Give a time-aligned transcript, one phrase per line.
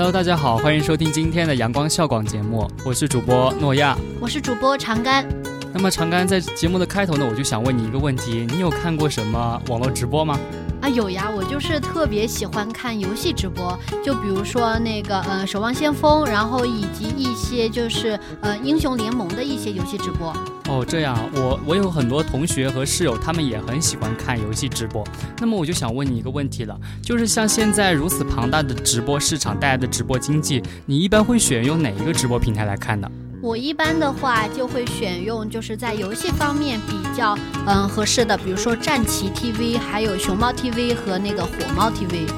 [0.00, 5.28] Hello，大家好，欢迎收听今天的阳光校广节目，我是主播诺亚，我是主播长干。
[5.74, 10.40] 那么长干在节目的开头呢，我就想问你一个问题，你有看过什么网络直播吗？
[10.80, 20.34] 啊，有呀，我就是特别喜欢看游戏直播，就比如说那个呃《守望先锋》，然后以及一些就是呃英雄联盟的一些游戏直播。
[20.68, 25.04] 哦，这样，我我有很多同学和室友，他们也很喜欢看游戏直播。
[25.38, 33.10] 那么我就想问你一个问题了，就是像现在如此庞大的直播市场带来的直播经济，你一般会选用哪一个直播平台来看呢？
[33.42, 37.34] 我一般的话就会选用就是在游戏方面比较
[37.66, 42.28] 嗯合适的，比如说战旗 TV，还有熊猫 TV 和那个火猫 TV。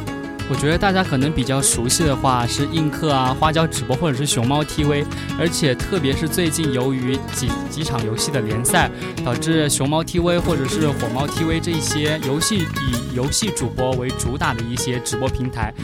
[0.48, 5.05] 我觉得大家可能比较熟悉的话是映客啊、花椒直播或者是熊猫 TV，
[5.39, 8.89] 而且特别是最近由于几几场游戏的联赛，
[9.25, 15.75] 导致熊猫 TV 或者是火猫 TV 这些游戏以游戏主播为主打的一些直播平台。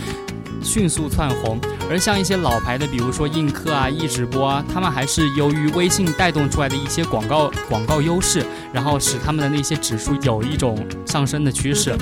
[0.62, 1.58] 迅速窜红，
[1.90, 11.96] 而像一些老牌的，比如说映客啊、易直播啊，他们还是由于微信带动出来的一些广告广告优势，然后使他们的那些指数有一种上升的趋势。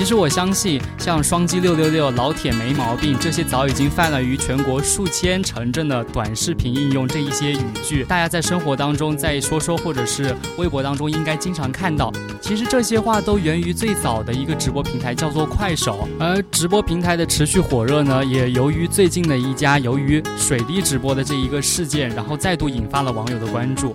[0.00, 12.10] 其实我相信，像双击六六六、老铁没毛病这些早已经泛滥于全国数千城镇的短视频应用这一些语句，大家在生活当中在说说或者是微博当中应该经常看到。
[12.40, 16.08] 其实这些话都源于最早的一个直播平台，叫做快手。
[16.18, 23.94] 而直播平台的持续火热呢，也由于最近的一家由于水滴直播的这一个事件，然后再度引发了网友的关注。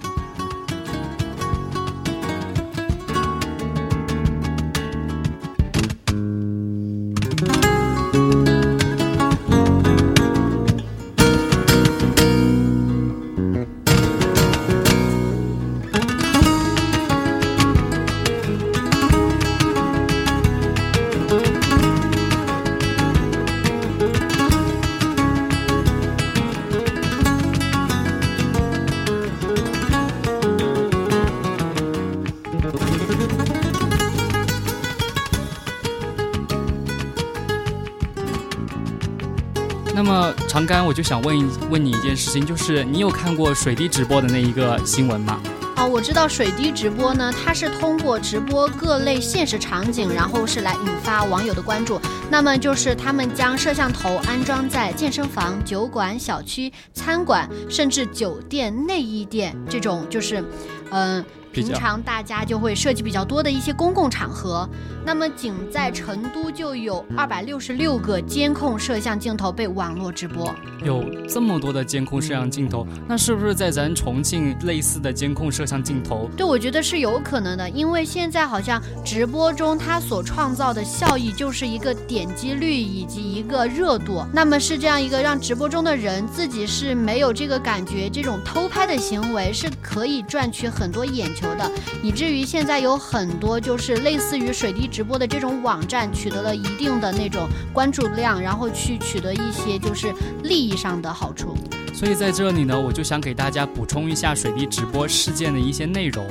[40.66, 45.40] 刚刚，我就想问一问你一件事情，就是你有看过水滴直播的那一个新闻吗？
[45.78, 52.00] 哦，我知道水滴直播呢，它是通过直播各类现实场景，然后是来引发网友的关注。
[52.32, 60.44] 那么就是他们将摄像头安装在健身房、酒馆、小区、餐馆，甚至酒店、内衣店这种，就是，
[60.90, 61.24] 嗯。
[61.64, 64.68] 平常大家就会涉及比较多的一些公共场合，
[65.06, 70.54] 那么仅在成都就有二百六十六个监控摄像镜头被网络直播。
[70.84, 76.30] 有这么多的监控摄像镜头，那是不是在咱重庆类似的监控摄像镜头？
[76.36, 91.45] 对，我觉得是有可能的，因为现在好像直播中它所创造的效益就是一个点击率以及一个热度，那么是这样一个让直播中的人自己是没有这个感觉，这种偷拍的行为是可以赚取很多眼球。
[91.56, 91.70] 的，
[92.02, 101.56] 以至于现在有很多就是类似于水滴直播的这种网站，取得了一定的那种关注量，然后去取得一些就是利益上的好处。
[101.96, 106.28] 所以在这里呢，我就想给大家补充一下水滴直播事件的一些内容。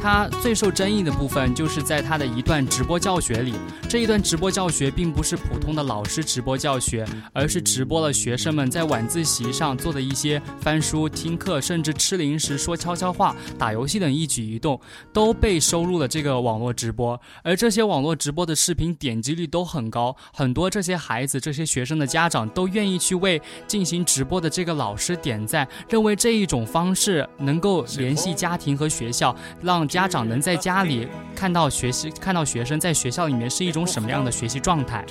[0.00, 3.52] 它最受争议的部分就是在它的一段直播教学里，
[3.86, 14.80] 这一段直播教学并不是普通的老师直播教学，而是直播了学生们在晚自习上做的一些翻书、听课，甚至吃零食、说悄悄话、打游戏等一举一动，
[15.12, 17.20] 都被收录了这个网络直播。
[17.44, 25.01] 而这些网络直播的视频点击率都很高，很多这些孩子、这些学生的家长都愿意去为进行直播的这个老师。
[25.02, 35.04] 师点赞，认为这一种方式能够联系家庭和学校，让家长能在家里看到学习，看到学生在学校里面是一种什么样的学习状态。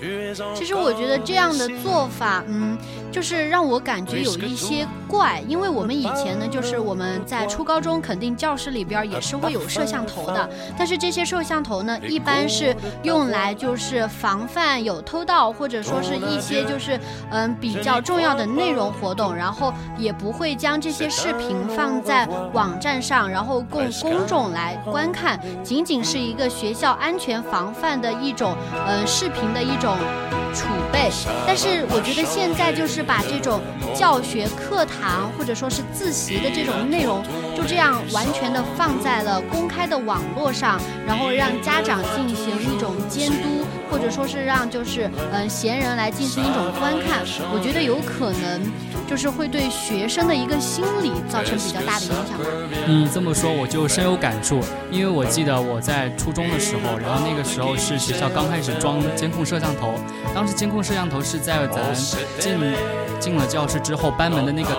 [0.55, 2.77] 其实我觉得这样的做法，嗯，
[3.11, 12.73] 就是让我感觉有一些怪，因为我们以前呢，就是我们在初高中肯定教室里边也是会有摄像头的，但是这些摄像头呢，一般是
[13.03, 16.97] 用来就是防范有偷盗，或者说是一些就是
[17.31, 28.55] 嗯比较重要的内容活动，然后也不会将这些视频放在网站上，然后供公众来观看，仅仅是一个学校安全防范的一种
[28.87, 29.95] 嗯视频的一种。
[30.53, 30.67] 储
[31.01, 31.09] 备，
[31.47, 33.59] 但是我觉得现在就是把这种
[33.95, 37.23] 教学课堂或者说是自习的这种内容，
[37.55, 47.21] 就这样完全的放在了公开的网络上，然后让家长进行一种监督，或者说是让就是嗯闲人来进行一种观看，
[47.51, 48.61] 我觉得有可能
[49.07, 52.45] 就是会对学生的一个心理造成比较大的影响吧。
[52.87, 54.59] 你这么说我就深有感触，
[54.91, 59.95] 因为我记得我在初中的时候，然后那个时候是学校刚开始装监控摄像头。
[60.33, 61.93] 当时监控摄像头是在咱
[62.39, 62.57] 进
[63.19, 64.69] 进了教室之后，班门的那个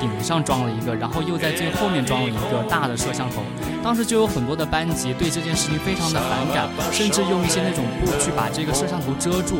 [0.00, 3.42] 顶上装了一个，然后又在最后面装了一个大的摄像头。
[3.82, 9.58] 当时就有很多的班级对这件事情非常的反感，甚至用一些那种布去把这个摄像头遮住，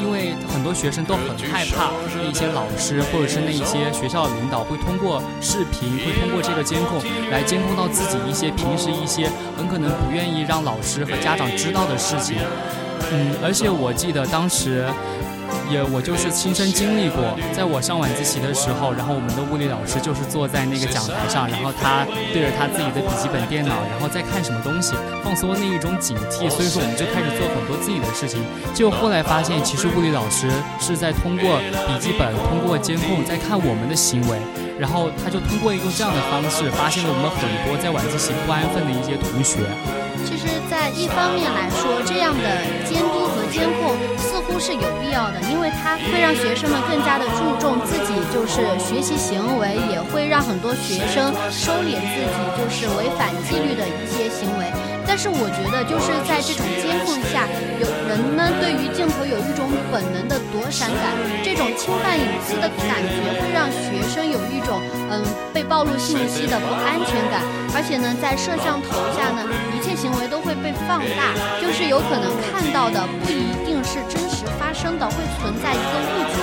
[0.00, 9.28] 因为很多学生都很害怕那一些老师或者是那一些学校领导会通过视频，会通过这个监控来监控到自己一些平时一些
[9.58, 12.38] 很可能不愿意让老师和家长知道的事情。
[13.12, 14.86] 嗯，而且我记得当时，
[15.70, 28.42] 也我就是亲身经历过，在我上晚自习的时候，然后我们的物理老师就是坐在那个讲台上，然后他对着他自己的笔记本电脑，然后在看什么东西，放松那一种警惕，所以说我们就开始做很多自己的事情。
[28.74, 30.50] 就后来发现，其实物理老师
[30.80, 34.38] 是在通过笔记本、通过监控在看我们的行为，
[34.78, 39.62] 然后他就通过一个这样的方式，发现了我们很多在晚自习不安分的一些同学。
[40.26, 40.48] 其实，
[40.90, 42.44] 一方面来说，这样的
[42.84, 54.66] 监督和监控似乎是有必要的，因为它会让学生们更加的注重自己就是学习行为，也会让很多学生收敛自己就是违反纪律的一些行为。
[55.08, 57.46] 但是，我觉得就是在这种监控下，
[57.78, 61.12] 有人呢对于镜头有一种本能的躲闪感，
[61.42, 64.80] 这种侵犯隐私的感觉会让学生有一种
[65.10, 67.42] 嗯被暴露信息的不安全感，
[67.74, 69.42] 而且呢，在摄像头下呢。
[69.76, 71.30] 一切行为都会被放大，
[71.62, 76.34] 就是有可能看到的不一定是真实发生的，会存在一个误解，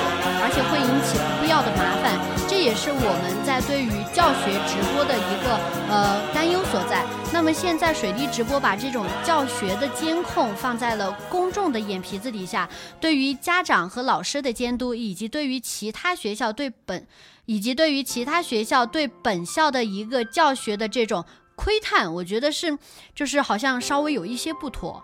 [0.53, 2.17] 且会引起不必要的麻烦。
[2.47, 5.57] 这也是我们在对于教学直播的一个
[5.89, 7.03] 呃担忧所在。
[7.33, 12.69] 那么现在水滴直播把这种教学的监控放在了公众的眼皮子底下，
[13.01, 17.07] 对于家长和老师的监督，以及对于其他学校对本，
[17.45, 21.25] 以及对于其他学校对本校的一个教学的这种。
[21.55, 22.75] 窥探，我觉得是，
[23.13, 25.03] 就是好像稍微有一些不妥。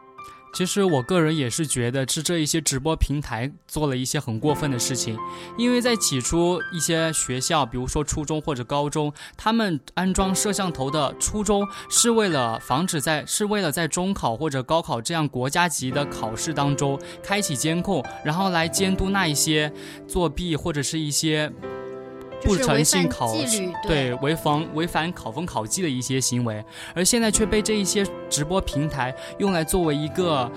[0.52, 5.18] 其实我个人也是觉得是这一些直播平台做了一些很过分的事情，
[5.58, 19.72] 因为在起初一些学校，比如说初中或者高中，他们安装摄像头的初衷是为了防止在，是为了在中考或者高考这样国家级的考试当中开启监控，然后来监督那一些
[20.08, 21.52] 作弊或者是一些。
[22.44, 26.64] 不诚信考试，对违反违反考风考纪的一些行为，
[26.94, 30.52] 而现在却被这一些直播平台用来作为一个。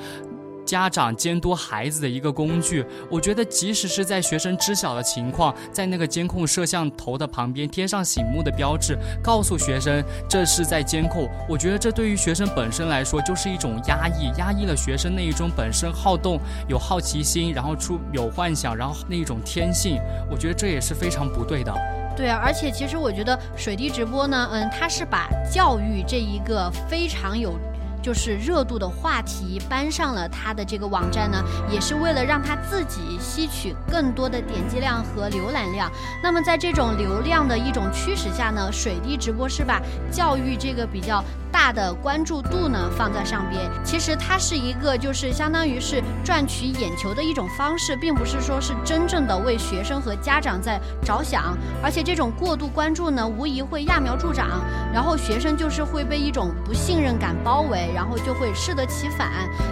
[0.64, 19.98] 家长监督孩子的一个工具，我觉得即使是在学生知晓的情况，在那个监控摄像头的旁边贴上醒目的标志，告诉学生这是在监控，我觉得这对于学生本身来说就是一种压抑，压抑了学生那一种本身好动、有好奇心，然后出有幻想，然后那一种天性，
[20.30, 21.72] 我觉得这也是非常不对的。
[22.14, 27.58] 对啊，而且其实我觉得水滴直播呢，嗯，它是把教育这一个非常有。
[28.02, 35.90] 就是热度的话题搬上了他的这个网站呢，也是为了让他自己吸取更多的点击量和浏览量。
[36.22, 39.80] 那么在这种流量的一种驱使下呢，水滴直播是把
[40.10, 41.24] 教育这个比较。
[41.62, 51.56] 大的关注度呢放在上边，其实它是一个就是相当于是赚取眼球的一种方式，并不是说是真正的为学生和家长在着想。
[51.80, 54.60] 而且这种过度关注呢，无疑会揠苗助长，
[54.92, 59.30] 然后学生就是会被一种不信任感包围，然后就会适得其反，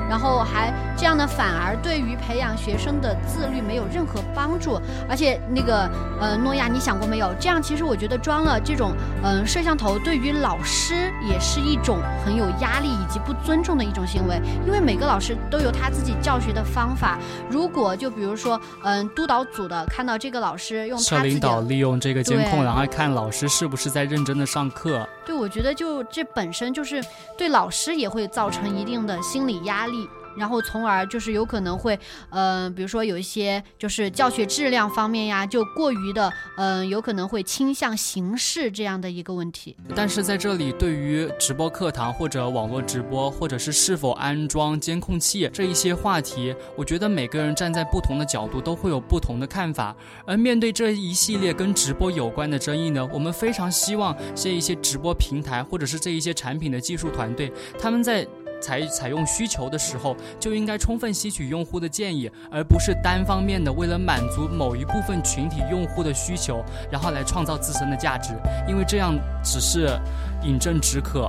[0.08, 4.80] 然后还这样呢，反而对于培养学生的自律没有任何帮助。
[5.08, 7.34] 而且那个呃，诺亚，你想过没有？
[7.40, 8.94] 这样其实我觉得装了这种
[9.24, 11.79] 嗯摄像头，对于老师也是一。
[11.82, 17.18] 种很有压力以及不尊重的一种行为，因为每个老师都有他自己教学的方法。
[17.48, 25.06] 如果就比如说，嗯，督导组的看到这个老师用社领导利用这个监控，然后看老师是不是在认真的上课。
[25.24, 27.02] 对，我觉得就这本身就是
[27.36, 30.08] 对老师也会造成一定的心理压力。
[30.36, 31.98] 然后，从而就是有可能会，
[32.30, 39.76] 嗯，比如说有一些就是教学质量方面呀，就过于的，嗯，有可能会倾向形式这样的一个问题。
[39.94, 49.94] 但是在这里，对于直播课堂或者网络直播，或者是是否安装监控器这一些话题，我觉得每个人站在不同的角度都会有不同的看法。
[50.24, 58.26] 而面对这一系列跟直播有关的争议呢，我们非常希望这一些直播平台或者是这一些产品的技术团队，他们在。
[58.60, 68.34] 采采用需求的时候，就应该充分吸取用户的建议，而不是单方面的为了满足某一部分群体用户的需求，然后来创造自身的价值，
[68.68, 69.98] 因为这样只是
[70.44, 71.28] 饮鸩止渴，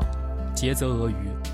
[0.55, 1.50] 竭泽而渔。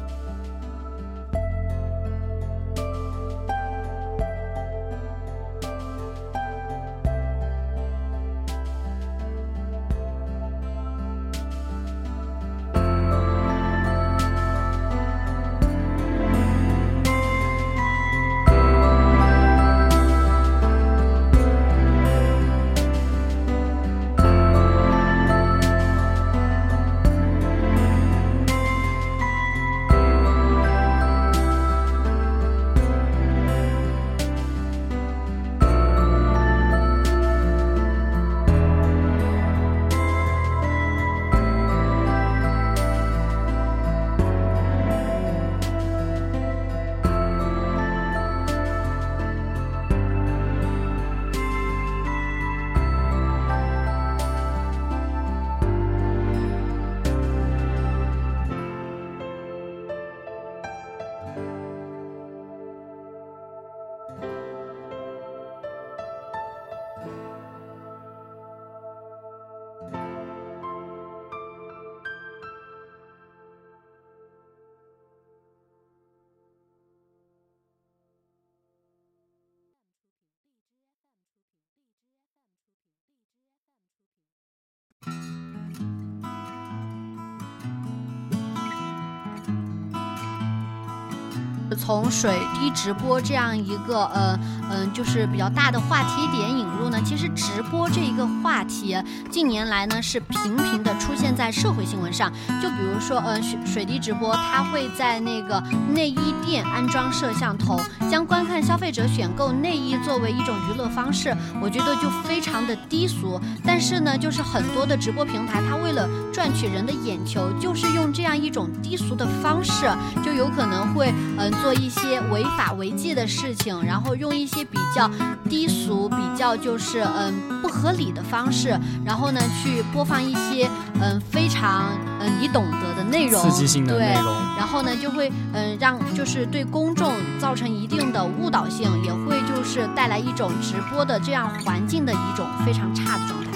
[91.77, 98.97] 从水滴直播这样一个呃嗯，就是比较大的话题点引入呢，其实直播这一个话题
[99.29, 102.31] 近年来呢是频频的出现在社会新闻上。
[102.61, 107.79] 就比如说呃水水滴直播，它会在那个内衣店安装摄像头，
[108.11, 113.39] 将观看消费者选购内衣作为一种娱乐方式，我觉得就非常的低俗。
[113.65, 119.85] 但是呢，就是很多的直播平台，它为了赚取人的眼球，就是用这样一种低俗的方式，
[120.25, 121.77] 就有可能会嗯做。
[121.77, 125.09] 一些违法违纪的事情，然后用一些比较
[125.47, 130.67] 低俗、比较就是嗯不合理的方式，然后呢去播放一些
[130.99, 131.85] 嗯非常
[132.19, 143.46] 嗯你懂得的内容，刺激性的内容，然后呢就会嗯让就是对公众造成一定的误导性，也会就是带来一种直播的这样环境的一种非常差的状态。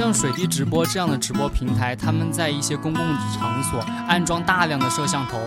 [0.00, 3.04] 像水滴直播这样的直播平台，他们在一些公共
[3.34, 5.38] 场所安装大量的摄像头。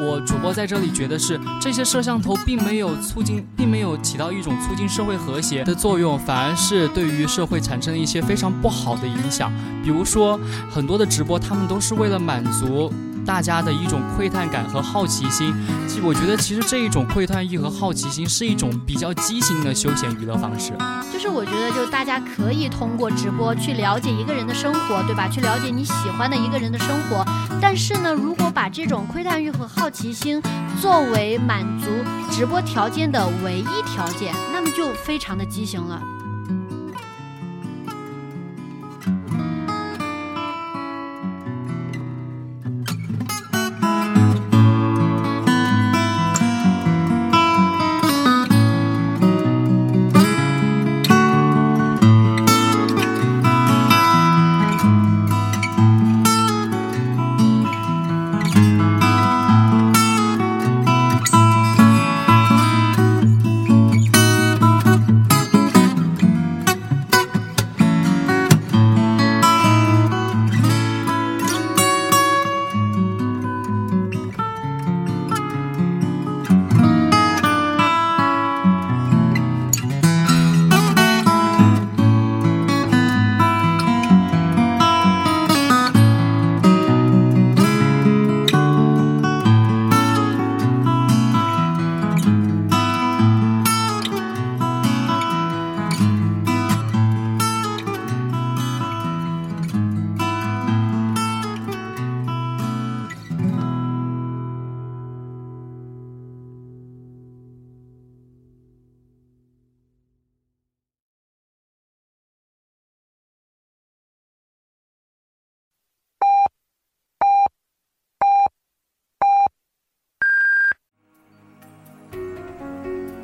[0.00, 9.52] 我主播在这里觉得是这些摄像头并没有促进，并没有起到一种促进社会和谐的作用，反而是对于社会产生了一些非常不好的影响。
[9.84, 10.36] 比如说，
[10.68, 12.92] 很多的直播他们都是为了满足。
[13.24, 15.54] 大家的一种窥探感和好奇心，
[15.86, 20.72] 其实我觉得其实这一种窥探欲和好奇心是一种比较畸形的休闲娱乐方式。
[21.12, 25.28] 就是我觉得，就大家可以通过直播去了解一个人的生活，对吧？
[25.28, 27.24] 去了解你喜欢的一个人的生活。
[27.60, 30.42] 但是呢，如果把这种窥探欲和好奇心
[30.80, 31.86] 作为满足
[32.30, 36.00] 直播条件的唯一条件，那么就非常的畸形了。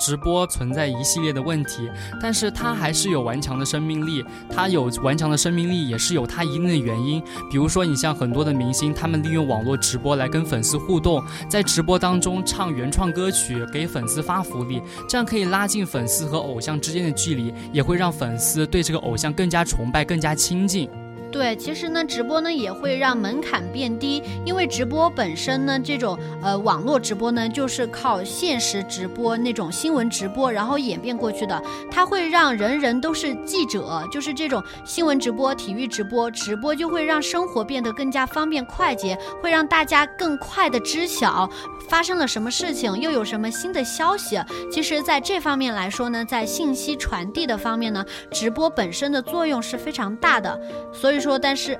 [0.00, 1.88] 直播存在一系列的问题，
[2.20, 4.24] 但是它还是有顽强的生命力。
[4.48, 7.22] 它有顽强的生命力，也是有它一定的原因。
[7.50, 20.88] 比如说，你像很多的明星，他们利用网络直播来跟粉丝互动，在直播当中唱原创歌曲，给粉丝发福利，这样可以拉近粉丝和偶像之间的距离，也会让粉丝对这个偶像更加崇拜、更加亲近。
[21.32, 41.48] 对，其实呢，直播呢也会让门槛变低，因为直播本身呢，这种呃网络直播呢，就是靠现实直播那种新闻直播，然后演变过去的，它会让人人都是记者，就是这种新闻直播、体育直播，直播就会让生活变得更加方便快捷，会让大家更快的知晓
[41.88, 44.36] 发生了什么事情，又有什么新的消息。
[44.72, 50.60] 其实，在这方面来说呢，在信息传递的方面呢，直播本身的作用是非常大的，
[50.92, 51.19] 所以。
[51.20, 51.78] 说，但是，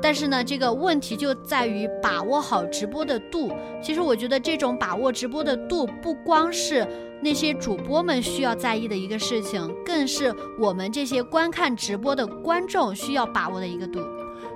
[0.00, 3.50] 但是呢，这个问题就在于把握好直播的度。
[3.82, 6.86] 其实我觉得这种把握直播的度，不光是
[7.22, 14.00] 那些主播们需要在意的一个事情，更是我们这些观看直播的观众需要把握的一个度。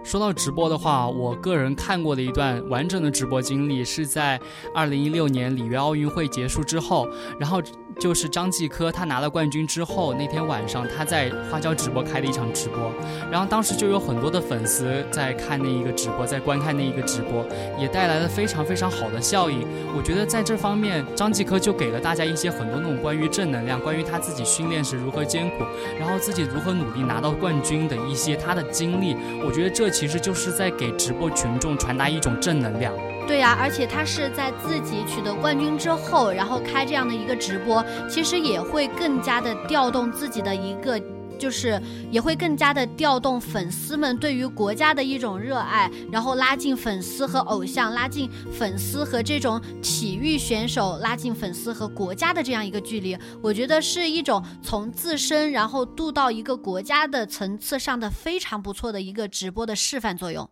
[0.04, 4.40] 说到直播的话，我个人看过的一段完整的直播经历，是在
[4.74, 7.08] 二零一六年里约奥运会结束之后，
[7.38, 7.60] 然后。
[8.00, 12.90] 就是张继科，他拿了冠军之后，那天晚上他在花椒直播开了一场直播，
[13.30, 17.47] 然后当时就有很多的粉丝在看那一个直播，在观看那一个直播，
[17.78, 19.67] 也带来了非常非常好的效应。
[19.95, 25.65] 我觉得在这方面，张继科就给了大家一些很多那种关于正能量，关于他自己训练时如何艰苦，
[25.99, 29.15] 然后自己如何努力拿到冠军的一些他的经历。
[29.45, 32.95] 我觉得这其实就是在给直播群众传达一种正能量。
[33.26, 41.00] 对呀，而且他是在自己取得冠军之后，然后开这样的一个直播，其实也会更加的调动自己的一个，
[41.39, 41.80] 就是
[42.11, 53.17] 也会更加的调动粉丝们对于国家的一种热爱，然后拉近粉丝和偶像，拉近粉丝和这种体育选手，拉近粉丝和国家的这样一个距离。
[53.41, 60.50] 我觉得是一种从自身然后渡到一个国家的层次上的非常不错的一个直播的示范作用。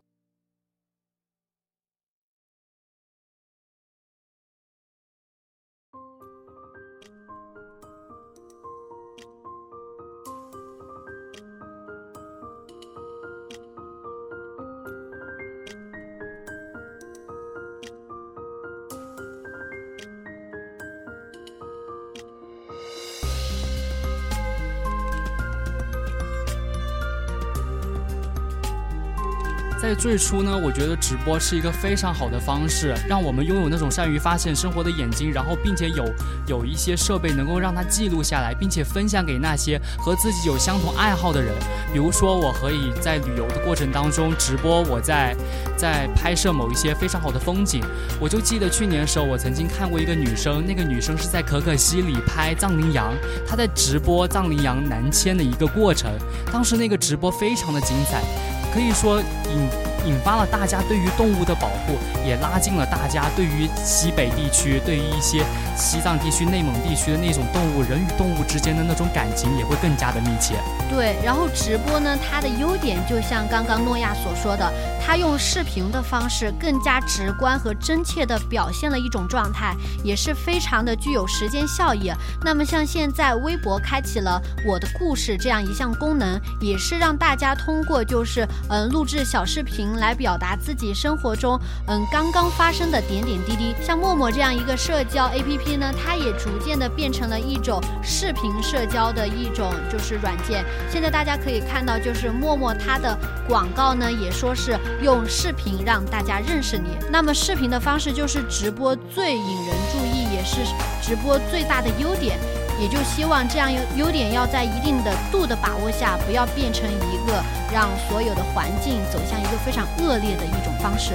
[29.98, 36.04] 最初呢，我觉得直播是一个非常好的方式，让我们拥有那种善于发现生活的眼睛，然后并且有
[36.46, 41.52] 有一些设备能够让它记录下来，并且分享给那些和自己有相同爱好的人。
[41.92, 45.36] 比如说，我可以在旅游的过程当中直播我在
[45.76, 47.82] 在拍摄某一些非常好的风景。
[48.20, 53.12] 我就记得去年的时候，我曾经看过一个女生，那个女生是在可可西里拍藏羚羊，
[53.48, 56.08] 她在直播藏羚羊南迁的一个过程。
[56.52, 58.22] 当时那个直播非常的精彩。
[58.70, 59.68] 可以说引
[60.06, 65.44] 引发了大家对于动物的保护，也拉近了大家对于西北地区、对于一些
[65.76, 70.54] 西藏地区、内蒙地区的那种动物人与动物之间的那种感情也会更加的密切。
[70.90, 74.72] 对，然后直播呢，它的优点就像刚刚诺亚所说的，
[75.04, 82.10] 它用视频的方式更加直观和真切的表现了一种状态，也是非常的具有时间效益。
[82.42, 93.74] 那么像现在微博开启了我的故事这样一项功能，也是让大家通过就是嗯录制小视频来表达自己生活中嗯刚刚发生的点点滴滴。
[93.82, 100.64] 像陌陌这样一个社交 APP 呢，它也逐渐的变成了一种视频社交的一种就是软件。
[100.90, 103.16] 现在大家可以看到，就是陌陌它的
[103.48, 106.90] 广告呢，也说是用视频让大家认识你。
[107.10, 110.56] 那么视频的方式就是直播最引人注意，也是
[111.02, 112.38] 直播最大的优点。
[112.80, 121.14] 也就希望这样优优点要在一定的度的把握下，不要变成一个让所有的环境走向一个非常恶劣的一种方式。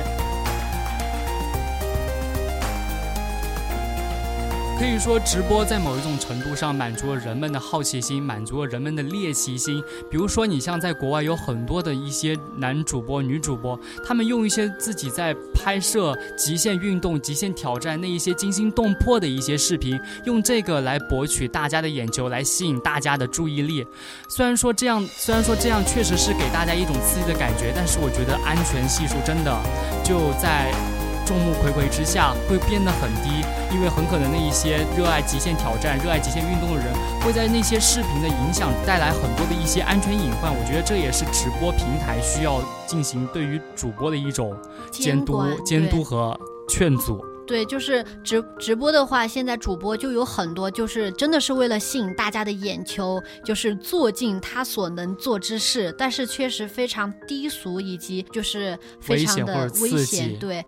[4.83, 9.81] 可以说，直播在某一种程度上满足了人们的好奇心，满足了人们的猎奇心。
[10.11, 23.87] 比如说，你像在国外有很多的一些男主播、女主播，他们用一些自己在拍摄极限运动、极限挑战那一些惊心动魄的一些视频，用这个来博取大家的眼球，来吸引大家的注意力。
[24.27, 29.63] 虽然说这样，虽然说这样确实是给大家一种刺激的感觉，但是我觉得安全系数真的
[30.03, 30.92] 就在。
[31.25, 40.53] 众目睽睽之下会变得很低，因为很可能那一些热爱极限挑战、热爱极限运动的人，会在那些视频的影响带来很多的一些安全隐患。
[40.53, 44.55] 我觉得这也是直播平台需要进行对于主播的一种
[44.91, 47.23] 监督、监督和劝阻。
[47.45, 60.39] 对，就是直直播的话，现在主播就有很多，就是真的是为了吸引大家的眼球，就是做尽他所能做之事，但是确实非常低俗，以及就是非常的危险。
[60.39, 60.65] 对。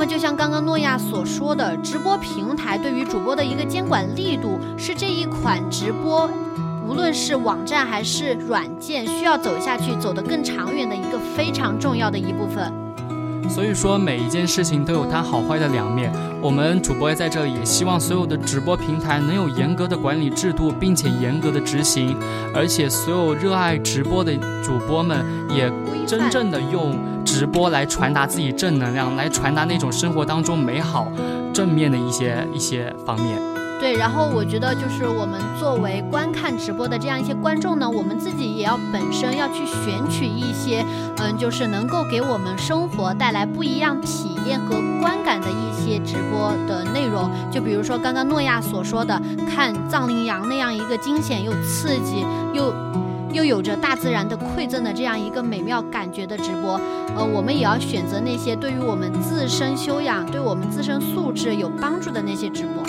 [0.00, 6.26] 那么，就像刚刚诺亚所说的，直播平台对于主播的一个监管力度，是这一款直播，
[6.88, 12.72] 无论是网站还是软件，需要走下去、走得更长远的一个非常重要的一部分。
[13.46, 16.10] 所以说，每一件事情都有它好坏的两面。
[16.40, 22.16] 我们主播在这里也希望所有的直播平台能有严格的管理制度，并且严格的执行，
[22.54, 24.34] 而且所有热爱直播的
[24.64, 25.22] 主播们
[25.54, 25.70] 也
[26.06, 26.96] 真正的用。
[27.40, 31.10] 直播来传达自己正能量，来传达那种生活当中美好、
[31.54, 33.40] 正面的一些一些方面。
[33.80, 40.84] 对，然后我觉得就是我们作为观看直播的这样一些观众呢，我们自己也要本身要去选取一些，
[41.16, 47.30] 嗯，就是能够给我们生活带来不一样体验和观感的一些直播的内容。
[47.50, 52.22] 就比如说刚刚诺亚所说的，看藏羚羊那样一个惊险又刺激
[52.52, 52.70] 又。
[53.32, 56.80] 又有着大自然的馈赠的这样一个美妙感觉的直播，
[57.16, 62.82] 呃，我们也要选择那些对于我们自身修养、对我们自身素质有帮助的那些直播。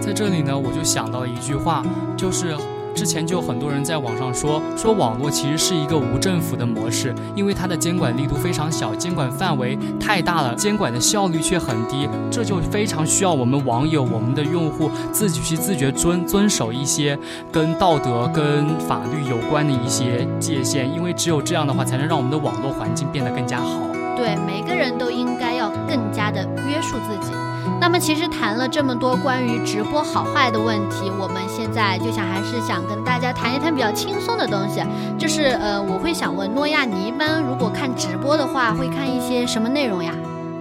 [0.00, 1.82] 在这里呢，我就想到一句话，
[2.16, 2.56] 就是。
[2.96, 17.18] 之前就有很多人在网上说，说网络其实是一个无政府的模式，因为它的监管力度非常小，监管范围太大了，监管的效率却很低，这就非常需要我们网友、我们的用户自己去自觉遵遵守一些
[17.52, 23.95] 跟道德、跟法律有关的一些界限，因为只有这样的话，才能让我们的网络环境变得更加好。
[24.16, 27.32] 对，每个人都应该要更加的约束自己。
[27.78, 34.82] 那么，其实谈了这么多关于直播好坏的问题，我们现在就想还是想跟大家谈一谈比较轻松的东西，
[35.18, 40.12] 就是呃，我会想问诺亚，你一般如果看直播的话，会看一些什么内容呀？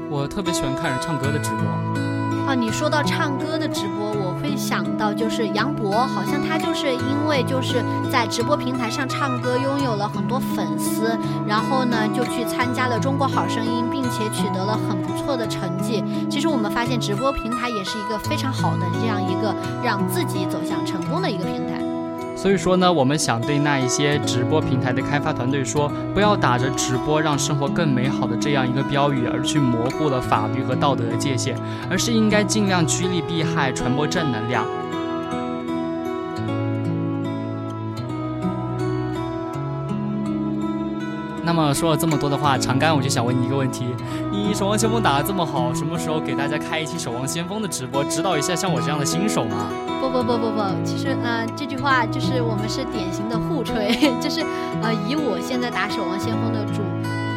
[0.10, 1.95] 我特别喜欢看人唱歌的直播。
[2.46, 16.04] 啊，你说到唱歌的直播，我会想到就是杨博，好像他就是因为就是在直播平台上唱歌，拥有了很多粉丝，然后呢就去参加了《中国好声音》，并且取得了很不错的成绩。
[16.30, 19.54] 其实我们发现，直播平台也是一个非常好的这样一个
[19.84, 21.85] 让自己走向成功的一个平台。
[22.36, 31.58] 所以说呢，我们想对那一些直播平台的开发团队说，不要打着直播让生活更美好的这样一个标语而去模糊了法律和道德的界限，
[31.90, 34.66] 而是应该尽量趋利避害，传播正能量。
[41.46, 43.86] 那么说了这么多的话，长干，我就想问你一个问题：
[44.32, 49.68] 你守望先锋打得这么好，什么时候给大家开一期守望先锋的直播，指导一下像我这样的新手吗？
[50.02, 54.42] 不不不不不，其实呃这句话就是我们是典型的互吹， 就是
[54.82, 56.82] 呃以我现在打守望先锋的主。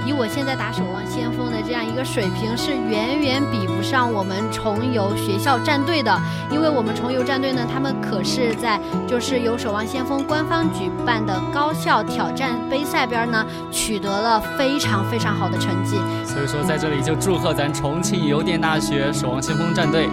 [0.08, 6.18] 以我现在打守望先锋的这样一个水平，是远远比不上我们重游学校战队的。
[6.50, 15.98] 因为我们重游战队呢，他们可是在就是由守望先锋官方举办的高校挑战杯赛边呢，取得了非常非常好的成绩。
[16.24, 20.08] 所以说，在这里就祝贺咱重庆邮电大学守望先锋战队。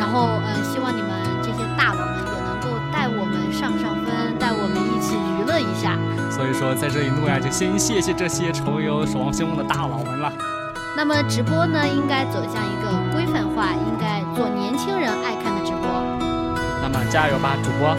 [0.00, 1.10] 然后，嗯，希望你们
[6.38, 10.32] 所以说，在这里，诺亚就先谢谢这些重游守望先锋的大佬们了。
[10.96, 15.82] 那么直播呢，应该走向一个规范化，应该做年轻人爱看的直播。
[16.80, 17.96] 那么加油吧，主播！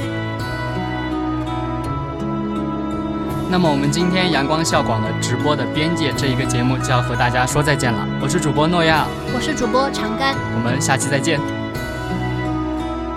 [3.52, 8.08] 那么我们今天阳光校广的直播的边界这一个节目就要和大家说再见了。
[8.22, 11.42] 我是主播诺亚，我是主播长干，我们下期再见。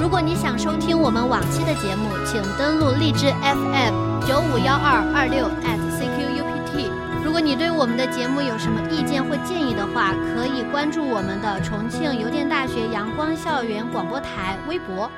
[0.01, 4.12] 如果你想收听我们往期的节目，请登录荔枝 FM。
[4.27, 6.91] 九五幺二二六 at cqupt，
[7.25, 15.11] 如果你对我们的节目有什么意见或建议的话，可以关注我们的重庆邮电大学阳光校园广播台微博，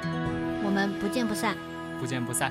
[0.65, 1.55] 我们不见不散。
[2.01, 2.51] 不见不散。